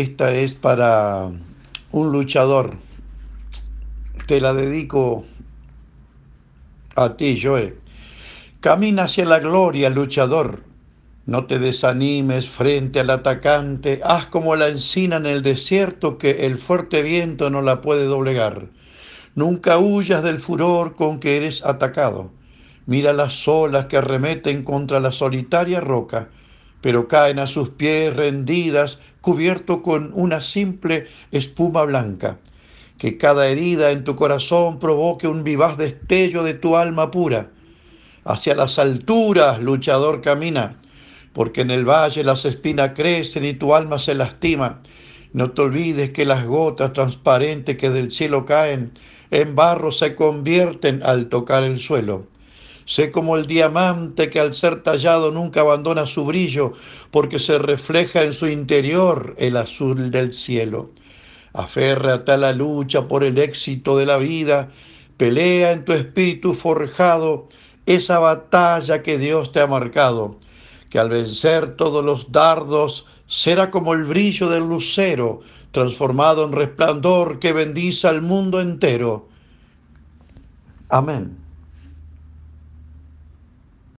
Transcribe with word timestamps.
esta 0.00 0.32
es 0.32 0.54
para 0.54 1.30
un 1.90 2.12
luchador. 2.12 2.76
Te 4.26 4.40
la 4.40 4.54
dedico 4.54 5.24
a 6.94 7.16
ti, 7.16 7.40
Joe. 7.42 7.76
Camina 8.60 9.04
hacia 9.04 9.24
la 9.24 9.40
gloria, 9.40 9.90
luchador. 9.90 10.62
No 11.26 11.46
te 11.46 11.58
desanimes 11.58 12.48
frente 12.48 13.00
al 13.00 13.10
atacante. 13.10 14.00
Haz 14.04 14.28
como 14.28 14.56
la 14.56 14.68
encina 14.68 15.16
en 15.16 15.26
el 15.26 15.42
desierto 15.42 16.16
que 16.16 16.46
el 16.46 16.58
fuerte 16.58 17.02
viento 17.02 17.50
no 17.50 17.60
la 17.60 17.80
puede 17.80 18.04
doblegar. 18.04 18.68
Nunca 19.34 19.78
huyas 19.78 20.22
del 20.22 20.40
furor 20.40 20.94
con 20.94 21.20
que 21.20 21.36
eres 21.36 21.64
atacado. 21.64 22.30
Mira 22.86 23.12
las 23.12 23.46
olas 23.46 23.86
que 23.86 23.98
arremeten 23.98 24.62
contra 24.62 25.00
la 25.00 25.12
solitaria 25.12 25.80
roca, 25.80 26.30
pero 26.80 27.08
caen 27.08 27.38
a 27.38 27.46
sus 27.46 27.70
pies 27.70 28.14
rendidas, 28.14 28.98
cubierto 29.20 29.82
con 29.82 30.12
una 30.14 30.40
simple 30.40 31.06
espuma 31.32 31.84
blanca. 31.84 32.38
Que 32.98 33.16
cada 33.16 33.48
herida 33.48 33.90
en 33.90 34.04
tu 34.04 34.16
corazón 34.16 34.78
provoque 34.78 35.28
un 35.28 35.44
vivaz 35.44 35.76
destello 35.76 36.42
de 36.42 36.54
tu 36.54 36.76
alma 36.76 37.10
pura. 37.10 37.50
Hacia 38.24 38.54
las 38.54 38.78
alturas, 38.78 39.60
luchador, 39.60 40.20
camina, 40.20 40.78
porque 41.32 41.60
en 41.60 41.70
el 41.70 41.84
valle 41.84 42.24
las 42.24 42.44
espinas 42.44 42.92
crecen 42.94 43.44
y 43.44 43.54
tu 43.54 43.74
alma 43.74 43.98
se 43.98 44.14
lastima. 44.14 44.80
No 45.32 45.52
te 45.52 45.62
olvides 45.62 46.10
que 46.10 46.24
las 46.24 46.44
gotas 46.44 46.92
transparentes 46.92 47.76
que 47.76 47.90
del 47.90 48.10
cielo 48.10 48.44
caen 48.44 48.92
en 49.30 49.54
barro 49.54 49.92
se 49.92 50.14
convierten 50.14 51.02
al 51.02 51.28
tocar 51.28 51.62
el 51.62 51.78
suelo. 51.78 52.26
Sé 52.88 53.10
como 53.10 53.36
el 53.36 53.44
diamante 53.44 54.30
que 54.30 54.40
al 54.40 54.54
ser 54.54 54.82
tallado 54.82 55.30
nunca 55.30 55.60
abandona 55.60 56.06
su 56.06 56.24
brillo, 56.24 56.72
porque 57.10 57.38
se 57.38 57.58
refleja 57.58 58.24
en 58.24 58.32
su 58.32 58.46
interior 58.46 59.34
el 59.36 59.58
azul 59.58 60.10
del 60.10 60.32
cielo. 60.32 60.88
Aférrate 61.52 62.32
a 62.32 62.38
la 62.38 62.54
lucha 62.54 63.06
por 63.06 63.24
el 63.24 63.36
éxito 63.36 63.98
de 63.98 64.06
la 64.06 64.16
vida, 64.16 64.68
pelea 65.18 65.72
en 65.72 65.84
tu 65.84 65.92
espíritu 65.92 66.54
forjado 66.54 67.50
esa 67.84 68.20
batalla 68.20 69.02
que 69.02 69.18
Dios 69.18 69.52
te 69.52 69.60
ha 69.60 69.66
marcado, 69.66 70.38
que 70.88 70.98
al 70.98 71.10
vencer 71.10 71.76
todos 71.76 72.02
los 72.02 72.32
dardos 72.32 73.04
será 73.26 73.70
como 73.70 73.92
el 73.92 74.04
brillo 74.04 74.48
del 74.48 74.66
lucero, 74.66 75.40
transformado 75.72 76.42
en 76.42 76.52
resplandor 76.52 77.38
que 77.38 77.52
bendice 77.52 78.08
al 78.08 78.22
mundo 78.22 78.62
entero. 78.62 79.28
Amén. 80.88 81.47